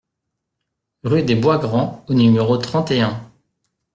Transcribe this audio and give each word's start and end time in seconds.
Rue 1.03 1.21
des 1.21 1.35
Bois 1.35 1.59
Grands 1.59 2.03
au 2.07 2.15
numéro 2.15 2.57
trente 2.57 2.89
et 2.89 3.01
un 3.01 3.21